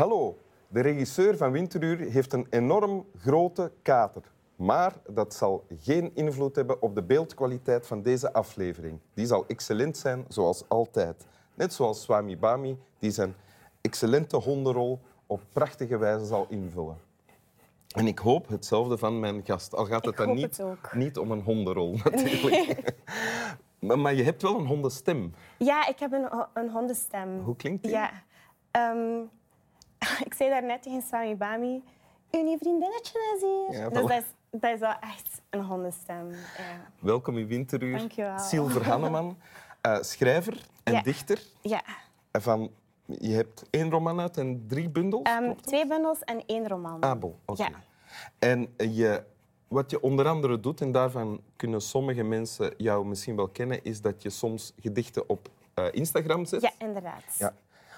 [0.00, 0.38] Hallo,
[0.68, 4.22] de regisseur van Winteruur heeft een enorm grote kater.
[4.56, 8.98] Maar dat zal geen invloed hebben op de beeldkwaliteit van deze aflevering.
[9.14, 11.26] Die zal excellent zijn, zoals altijd.
[11.54, 13.34] Net zoals Swami Bami, die zijn
[13.80, 16.96] excellente hondenrol op prachtige wijze zal invullen.
[17.94, 19.74] En ik hoop hetzelfde van mijn gast.
[19.74, 22.94] Al gaat het Ik dan niet, het niet om een hondenrol, natuurlijk.
[23.78, 25.34] maar, maar je hebt wel een hondenstem.
[25.58, 27.40] Ja, ik heb een, een hondenstem.
[27.40, 27.92] Hoe klinkt die?
[27.92, 28.10] Ja.
[28.70, 29.20] Ehm,
[30.26, 31.82] ik zei daarnet tegen Swami Bami,
[32.30, 33.80] uw vriendinnetje is hier.
[33.80, 34.24] Ja, dus dat is,
[34.60, 36.30] dat is wel echt een hondenstem.
[36.30, 36.36] Ja.
[36.98, 37.98] Welkom in Winteruur.
[37.98, 38.38] Dank je wel.
[38.38, 39.38] Silver Hanneman,
[39.80, 41.02] eh, schrijver en Ja.
[41.02, 41.42] dichter.
[41.60, 41.82] ja.
[42.32, 42.70] Van,
[43.06, 45.22] je hebt één roman uit en drie bundels?
[45.22, 45.62] Ehm, dat?
[45.66, 47.00] twee bundels en één roman.
[47.00, 47.34] Ah, bon.
[47.54, 47.68] Ja.
[48.38, 49.22] En je,
[49.68, 54.00] wat je onder andere doet, en daarvan kunnen sommige mensen jou misschien wel kennen, is
[54.00, 56.62] dat je soms gedichten op eh, Instagram zet.
[56.62, 57.22] Ja, inderdaad.
[57.38, 57.54] Ja.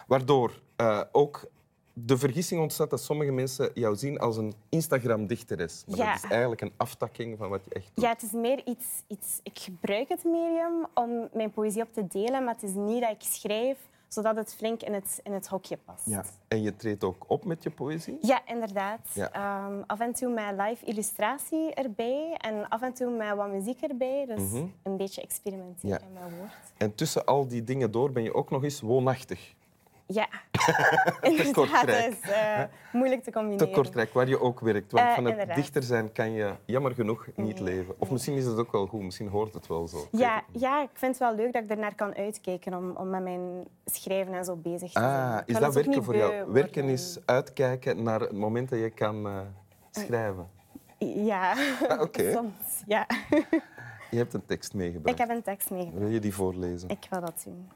[0.06, 1.44] Waardoor eh, ook
[1.92, 5.84] de vergissing ontstaat dat sommige mensen jou zien als een Instagram-dichteres.
[5.86, 6.12] Maar Ja.
[6.14, 8.04] dat is eigenlijk een aftakking van wat je echt doet.
[8.04, 9.40] Ja, het is meer iets, iets...
[9.42, 13.10] Ik gebruik het medium om mijn poëzie op te delen, maar het is niet dat
[13.10, 16.06] ik schrijf zodat het flink in het, in het hokje past.
[16.06, 16.24] Ja.
[16.48, 18.18] En je treedt ook op met je poëzie?
[18.20, 19.00] Ja, inderdaad.
[19.14, 19.32] Ja.
[19.32, 23.80] Ehm, af en toe met live illustratie erbij en af en toe met wat muziek
[23.80, 24.24] erbij.
[24.26, 24.64] Dus Mhm.
[24.82, 26.20] een beetje experimenteren Ja.
[26.20, 26.52] met woord.
[26.76, 29.54] En tussen al die dingen door ben je ook nog eens woonachtig.
[30.12, 30.28] Ja,
[31.20, 31.52] inderdaad.
[31.52, 31.86] Kortrijk.
[31.86, 33.66] Dat is eh, moeilijk te combineren.
[33.66, 34.92] Te Kortrijk, waar je ook werkt.
[34.92, 35.56] Want Eh, van het inderdaad.
[35.56, 37.94] dichter zijn kan je jammer genoeg niet Nee, leven.
[37.98, 40.06] Of misschien is het ook wel goed, misschien hoort het wel zo.
[40.10, 43.22] Ja, ja, ik vind het wel leuk dat ik ernaar kan uitkijken om, om met
[43.22, 45.32] mijn schrijven en zo bezig te zijn.
[45.32, 46.52] Ah, is dat werken voor jou?
[46.52, 49.38] Werken is uitkijken naar het moment dat je kan eh,
[49.90, 50.48] schrijven.
[50.98, 51.54] Ja,
[51.88, 52.32] Ah, oké.
[52.36, 52.82] soms.
[52.86, 53.06] Ja.
[54.10, 55.20] Je hebt een tekst meegebracht.
[55.20, 56.02] Ik heb een tekst meegebracht.
[56.02, 56.88] Wil je die voorlezen?
[56.88, 57.68] Ik wil dat doen.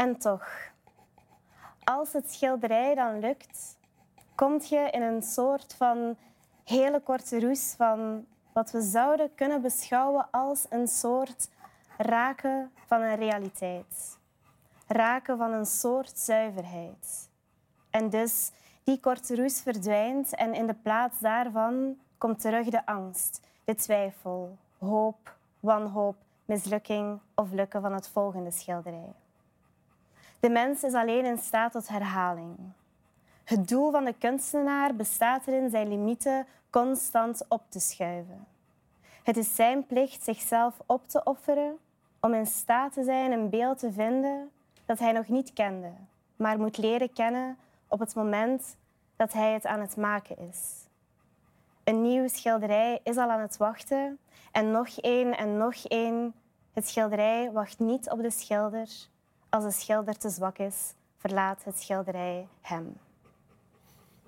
[0.00, 0.48] En toch,
[1.84, 3.78] als het schilderij dan lukt,
[4.34, 6.16] kom je in een soort van
[6.64, 11.48] hele korte roes van wat we zouden kunnen beschouwen als een soort
[11.96, 14.18] raken van een realiteit.
[14.86, 17.28] Raken van een soort zuiverheid.
[17.90, 18.50] En dus
[18.84, 24.56] die korte roes verdwijnt en in de plaats daarvan komt terug de angst, de twijfel,
[24.78, 29.14] hoop, wanhoop, mislukking of lukken van het volgende schilderij.
[30.40, 32.56] De mens is alleen in staat tot herhaling.
[33.44, 38.46] Het doel van de kunstenaar bestaat erin zijn limieten constant op te schuiven.
[39.22, 41.78] Het is zijn plicht zichzelf op te offeren
[42.20, 44.50] om in staat te zijn een beeld te vinden
[44.84, 45.92] dat hij nog niet kende,
[46.36, 47.58] maar moet leren kennen
[47.88, 48.76] op het moment
[49.16, 50.86] dat hij het aan het maken is.
[51.84, 54.18] Een nieuw schilderij is al aan het wachten
[54.52, 56.34] en nog één en nog één.
[56.72, 58.88] Het schilderij wacht niet op de schilder.
[59.50, 62.96] Als de schilder te zwak is, verlaat het schilderij hem.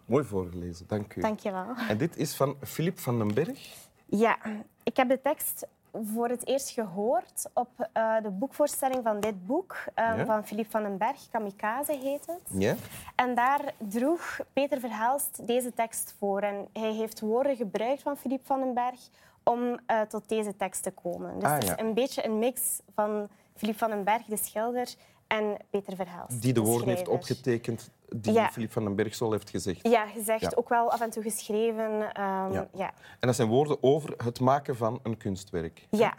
[0.05, 1.21] Mooi voorgelezen, dank u.
[1.21, 1.67] Dank je wel.
[1.89, 3.75] En dit is van Filip van den Berg.
[4.07, 4.37] Ja,
[4.83, 5.67] ik heb de tekst
[6.13, 10.25] voor het eerst gehoord op eh, de boekvoorstelling van dit boek eh, Ja?
[10.25, 11.29] van Philippe van den Berg.
[11.31, 12.41] Kamikaze heet het.
[12.61, 12.75] Ja?
[13.15, 16.41] En daar droeg Peter Verhelst deze tekst voor.
[16.41, 19.01] En hij heeft woorden gebruikt van Philippe van den Berg
[19.43, 21.35] om eh, tot deze tekst te komen.
[21.39, 24.95] Dus Ah, het is een beetje een mix van Philippe van den Berg, de schilder,
[25.39, 28.49] en Peter Verhelst, Die de woorden heeft opgetekend die Ja.
[28.51, 29.89] Filip van den Berg zo heeft gezegd.
[29.89, 30.41] Ja, gezegd.
[30.41, 30.51] Ja.
[30.55, 32.13] Ook wel af en toe geschreven.
[32.15, 32.69] ehm, Ja.
[32.75, 32.87] ja.
[33.21, 35.87] En dat zijn woorden over het maken van een kunstwerk.
[35.91, 36.15] Ja.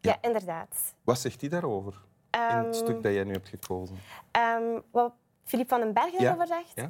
[0.00, 0.16] Ja.
[0.20, 0.94] inderdaad.
[1.04, 1.92] Wat zegt hij daarover?
[2.30, 3.96] In het Ehm, stuk dat jij nu hebt gekozen.
[4.30, 5.12] Ehm, wat
[5.44, 6.88] Philippe van den Berg daarover zegt.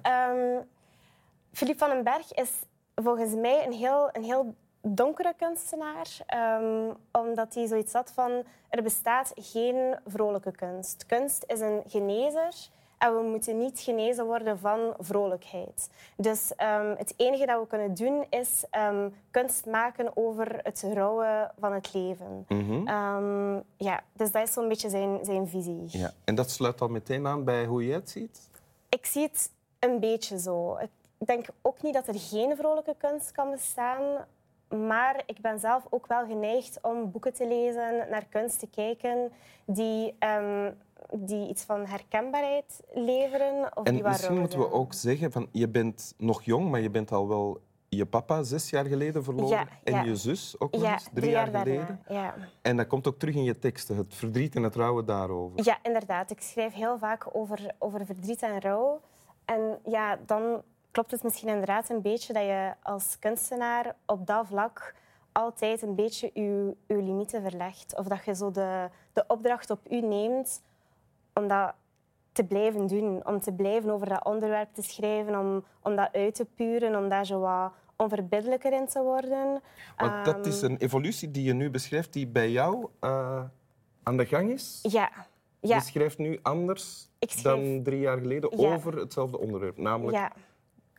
[1.53, 2.50] Philippe van den Berg is
[2.94, 6.09] volgens mij een heel, een heel donkere kunstenaar.
[6.26, 8.43] ehm, omdat hij zoiets had van...
[8.69, 11.06] Er bestaat geen vrolijke kunst.
[11.06, 12.54] Kunst is een genezer.
[12.98, 15.91] En we moeten niet genezen worden van vrolijkheid.
[16.16, 21.51] Dus ehm, het enige dat we kunnen doen is ehm, kunst maken over het rouwen
[21.59, 22.45] van het leven.
[22.48, 23.60] Mhm.
[23.77, 25.98] Ja, dus dat is zo'n beetje zijn, zijn visie.
[25.98, 26.12] Ja.
[26.24, 28.48] En dat sluit al meteen aan bij hoe jij het ziet?
[28.89, 30.77] Ik zie het een beetje zo.
[30.77, 34.27] Ik denk ook niet dat er geen vrolijke kunst kan bestaan.
[34.77, 39.33] Maar ik ben zelf ook wel geneigd om boeken te lezen, naar kunst te kijken
[39.65, 40.71] die, ehm,
[41.13, 43.77] die iets van herkenbaarheid leveren.
[43.77, 46.91] Of die En misschien moeten we ook zeggen, van, je bent nog jong, maar je
[46.91, 47.60] bent al wel
[47.97, 49.48] je papa zes jaar geleden verloren.
[49.48, 52.01] Ja, en je zus ook nog Ja, eens, drie, jaar, daarna, geleden.
[52.09, 52.34] Ja.
[52.63, 55.65] En dat komt ook terug in je teksten, het verdriet en het rouwen daarover.
[55.65, 56.30] ja, inderdaad.
[56.30, 59.01] Ik schrijf heel vaak over, over verdriet en rouw.
[59.45, 64.47] En ja, dan klopt het misschien inderdaad een beetje dat je als kunstenaar op dat
[64.47, 64.94] vlak
[65.33, 67.97] altijd een beetje je, je limieten verlegt.
[67.98, 70.62] Of dat je zo de, de opdracht op u neemt,
[71.34, 71.74] omdat
[72.33, 73.27] te blijven doen.
[73.27, 77.09] Om te blijven over dat onderwerp te schrijven, om, om dat uit te puren, om
[77.09, 79.60] daar zo wat onverbiddelijker in te worden.
[79.97, 83.42] Want dat is Ehm, een evolutie die je nu beschrijft, die bij jou eh,
[84.03, 84.78] aan de gang is.
[84.83, 85.10] Ja.
[85.60, 88.74] Ja, Je schrijft nu anders schrijf- dan drie jaar geleden Ja.
[88.74, 90.33] over hetzelfde onderwerp, namelijk ja.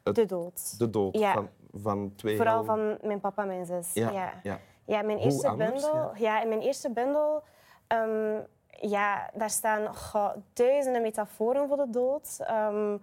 [0.04, 0.80] Het- de dood.
[0.80, 1.34] de dood Ja.
[1.34, 3.94] van, van twee Vooral heel- van mijn papa en mijn zus.
[3.94, 4.34] Ja, Ja.
[4.44, 4.60] ja.
[4.86, 6.12] Ja, mijn Hoe eerste anders, bundel.
[6.16, 6.42] Ja.
[6.42, 7.44] in mijn eerste bundel.
[7.88, 8.40] ehm,
[8.70, 12.38] ja, daar staan goh, duizenden metaforen voor de dood.
[12.40, 12.98] Ehm,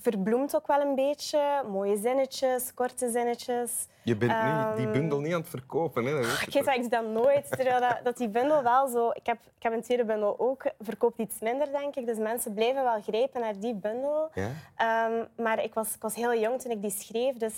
[0.00, 1.62] verbloemt ook wel een beetje.
[1.70, 3.86] Mooie zinnetjes, korte zinnetjes.
[4.02, 4.30] Je bent
[4.76, 6.04] die Ehm, bundel niet aan het verkopen.
[6.04, 6.12] Hè?
[6.20, 7.50] Dat je Ik weet dat ik dat nooit.
[7.50, 9.10] Terwijl dat, dat die bundel wel zo...
[9.10, 10.62] Ik heb, ik heb een tweede bundel ook.
[10.80, 12.06] Verkoopt iets minder, denk ik.
[12.06, 14.30] Dus mensen blijven wel grijpen naar die bundel.
[14.34, 14.48] Ja?
[14.76, 17.36] Ehm, maar ik was, ik was heel jong toen ik die schreef.
[17.36, 17.54] Dus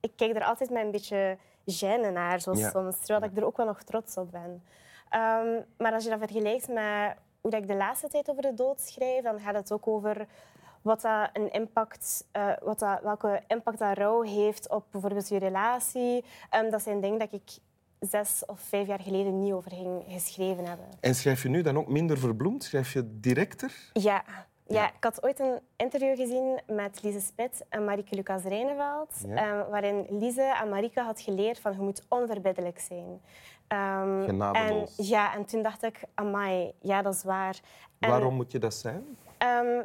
[0.00, 1.36] ik kijk er altijd met een beetje
[1.70, 2.70] gêne naar, zo Ja.
[2.70, 2.98] soms.
[2.98, 4.62] Terwijl ik er ook wel nog trots op ben.
[5.08, 5.46] Ehm,
[5.78, 8.80] maar als je dat vergelijkt met hoe dat ik de laatste tijd over de dood
[8.80, 10.26] schrijf, dan gaat het ook over
[10.82, 15.38] wat dat een impact, eh, wat dat, welke impact dat rouw heeft op bijvoorbeeld je
[15.38, 16.24] relatie.
[16.50, 17.58] Ehm, dat zijn dingen dat ik
[18.00, 20.86] zes of vijf jaar geleden niet over ging geschreven hebben.
[21.00, 22.64] En schrijf je nu dan ook minder verbloemd?
[22.64, 23.90] Schrijf je directer?
[23.92, 24.24] Ja.
[24.70, 29.36] Ja, ik had ooit een interview gezien met Lise Spit en Marieke Lucas Rijneveld, Ja.
[29.36, 33.20] eh, waarin Lise aan Marieke had geleerd van je moet onverbiddelijk zijn.
[33.68, 34.96] Ehm, Genadeloos.
[34.98, 37.60] En, ja, en toen dacht ik, amai, ja, dat is waar.
[37.98, 39.04] En, Waarom moet je dat zijn?
[39.38, 39.82] ehm,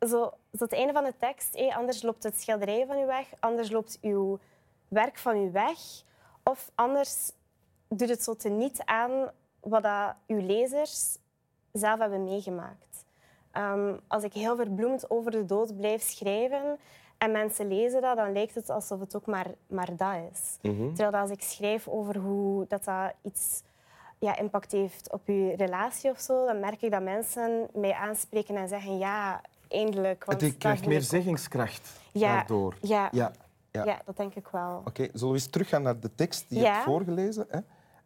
[0.00, 3.70] zo, zo het einde van de tekst, anders loopt het schilderij van u weg, anders
[3.70, 4.38] loopt uw
[4.88, 5.78] werk van u weg,
[6.42, 7.32] of anders
[7.88, 11.18] doet het zo teniet aan wat dat uw lezers
[11.72, 13.04] zelf hebben meegemaakt.
[13.50, 16.78] Ehm, als ik heel verbloemd over de dood blijf schrijven
[17.18, 20.70] en mensen lezen dat, dan lijkt het alsof het ook maar, maar dat is.
[20.70, 20.94] Mhm.
[20.94, 23.62] Terwijl als ik schrijf over hoe dat, dat iets
[24.18, 28.56] ja, impact heeft op je relatie of zo, dan merk ik dat mensen mij aanspreken
[28.56, 30.24] en zeggen ja, eindelijk.
[30.24, 32.34] Want dat krijgt meer zeggingskracht Ja.
[32.34, 32.76] daardoor.
[32.80, 33.32] Ja, Ja.
[33.70, 33.84] ja.
[33.84, 34.00] Ja.
[34.04, 34.82] dat denk ik wel.
[34.84, 36.72] Oké, zullen we eens teruggaan naar de tekst die je Ja.
[36.72, 37.46] hebt voorgelezen?
[37.48, 37.58] Hè?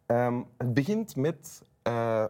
[0.06, 2.24] Ehm, het begint met eh,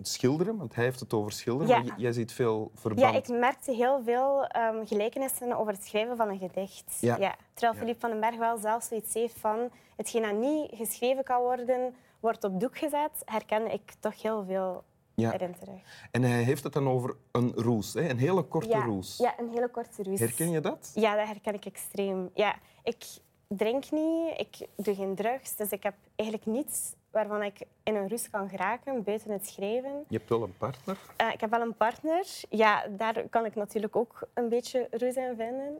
[0.00, 1.76] schilderen, want hij heeft het over schilderen.
[1.76, 1.82] Ja.
[1.82, 3.14] maar jij ziet veel Ja, verband.
[3.16, 6.96] ik merkte heel veel ehm, gelijkenissen over het schrijven van een gedicht.
[7.00, 7.14] Ja.
[7.14, 7.74] Terwijl Ja.
[7.74, 9.58] Philippe van den Berg wel zelf zoiets heeft van
[9.96, 14.84] hetgeen dat niet geschreven kan worden, wordt op doek gezet, herken ik toch heel veel
[15.14, 15.32] Ja.
[15.32, 15.80] erin terug.
[16.10, 18.08] En hij heeft het dan over een roes, hè?
[18.08, 19.16] een hele korte Ja, roes.
[19.16, 20.20] ja, een hele korte roes.
[20.20, 20.90] Herken je dat?
[20.94, 22.30] Ja, dat herken ik extreem.
[22.34, 23.04] Ja, ik
[23.48, 28.08] drink niet, ik doe geen drugs, dus ik heb eigenlijk niets waarvan ik in een
[28.08, 30.04] roes kan geraken buiten het schrijven.
[30.08, 30.96] Je hebt wel een partner.
[31.16, 32.26] Eh, ik heb wel een partner.
[32.50, 35.78] Ja, daar kan ik natuurlijk ook een beetje roes in vinden.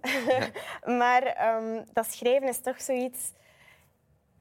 [1.00, 3.32] maar ehm, dat schrijven is toch zoiets...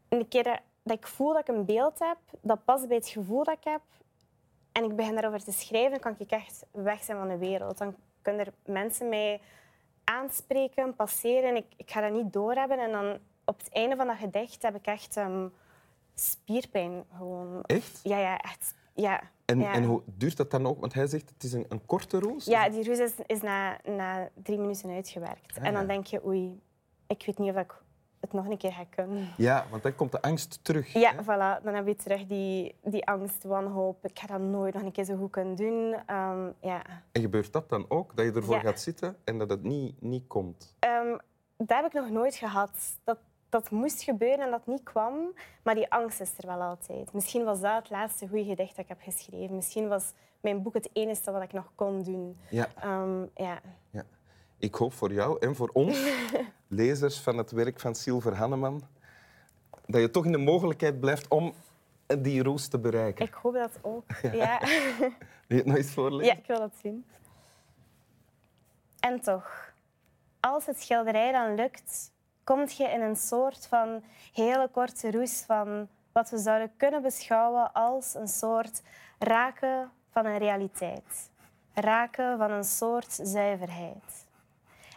[0.09, 3.07] Een keer dat, dat ik voel dat ik een beeld heb, dat past bij het
[3.07, 3.81] gevoel dat ik heb,
[4.71, 7.77] en ik begin daarover te schrijven, dan kan ik echt weg zijn van de wereld.
[7.77, 9.41] Dan kunnen er mensen mij
[10.03, 11.55] aanspreken, passeren.
[11.55, 12.79] Ik, ik ga dat niet doorhebben.
[12.79, 15.47] En dan op het einde van dat gedicht heb ik echt ehm,
[16.15, 17.03] spierpijn.
[17.17, 17.63] Gewoon.
[17.63, 17.99] Echt?
[18.03, 18.75] Ja, ja, echt.
[18.93, 19.21] Ja.
[19.45, 19.73] En, ja.
[19.73, 20.79] en hoe duurt dat dan ook?
[20.79, 22.45] Want hij zegt het is een, een korte roos.
[22.45, 25.57] Ja, die roes is, is na, na drie minuten uitgewerkt.
[25.57, 25.87] Ah, en dan ja.
[25.87, 26.61] denk je, oei,
[27.07, 27.81] ik weet niet of ik
[28.21, 29.27] het nog een keer ga kunnen.
[29.37, 30.93] Ja, want dan komt de angst terug.
[30.93, 31.21] Ja, hè?
[31.23, 31.63] voilà.
[31.63, 34.05] Dan heb je terug die, die angst, wanhoop.
[34.05, 35.95] Ik ga dat nooit nog een keer zo goed kunnen doen.
[36.05, 36.81] Ehm, ja.
[37.11, 38.15] En gebeurt dat dan ook?
[38.15, 38.59] Dat je ervoor Ja.
[38.61, 40.75] gaat zitten en dat het niet, niet komt?
[40.79, 41.17] Ehm,
[41.57, 42.99] dat heb ik nog nooit gehad.
[43.03, 43.17] Dat,
[43.49, 45.33] dat moest gebeuren en dat niet kwam.
[45.63, 47.13] Maar die angst is er wel altijd.
[47.13, 49.55] Misschien was dat het laatste goede gedicht dat ik heb geschreven.
[49.55, 52.37] Misschien was mijn boek het enige wat ik nog kon doen.
[52.49, 52.67] Ja.
[52.75, 53.59] Ehm, ja.
[53.89, 54.03] ja.
[54.61, 55.99] Ik hoop voor jou en voor ons,
[56.67, 58.81] lezers van het werk van Silver Hanneman,
[59.85, 61.53] dat je toch in de mogelijkheid blijft om
[62.19, 63.25] die roos te bereiken.
[63.25, 64.03] Ik hoop dat ook.
[64.31, 64.59] Ja.
[65.47, 66.25] Wil je het nog eens voorlezen?
[66.25, 67.05] Ja, ik wil dat zien.
[68.99, 69.73] En toch,
[70.39, 72.11] als het schilderij dan lukt,
[72.43, 74.03] kom je in een soort van
[74.33, 78.81] hele korte roes van wat we zouden kunnen beschouwen als een soort
[79.19, 81.29] raken van een realiteit.
[81.73, 84.29] Raken van een soort zuiverheid.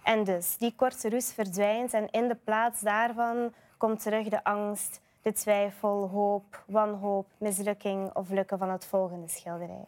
[0.04, 5.00] En dus, die korte roes verdwijnt en in de plaats daarvan komt terug de angst,
[5.22, 9.84] de twijfel, hoop, wanhoop, mislukking of lukken van het volgende schilderij.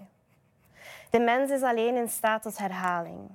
[1.11, 3.31] De mens is alleen in staat tot herhaling.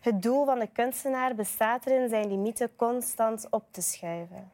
[0.00, 4.52] Het doel van de kunstenaar bestaat erin zijn limieten constant op te schuiven.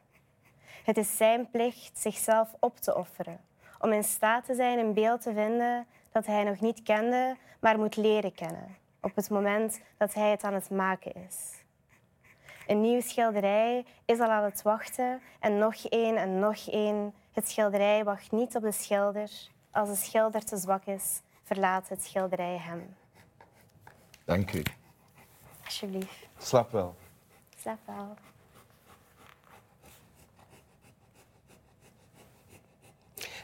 [0.83, 3.39] Het is zijn plicht zichzelf op te offeren,
[3.79, 7.79] om in staat te zijn een beeld te vinden dat hij nog niet kende, maar
[7.79, 11.61] moet leren kennen, op het moment dat hij het aan het maken is.
[12.67, 17.13] Een nieuw schilderij is al aan het wachten en nog één en nog één.
[17.31, 19.31] Het schilderij wacht niet op de schilder.
[19.71, 22.95] Als de schilder te zwak is, verlaat het schilderij hem.
[24.25, 24.63] Dank u.
[25.65, 26.27] Alsjeblieft.
[26.37, 26.95] Slap wel.
[27.57, 28.15] Slaap wel.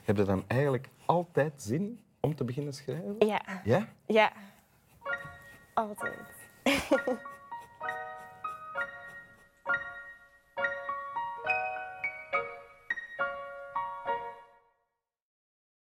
[0.03, 3.15] Heb je dan eigenlijk altijd zin om te beginnen schrijven?
[3.19, 3.41] Ja.
[3.63, 3.87] Ja?
[4.05, 4.31] Ja.
[5.79, 6.35] Altijd.